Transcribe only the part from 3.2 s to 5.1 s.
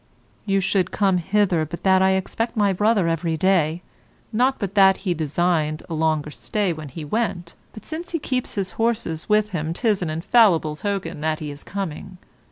day; not but that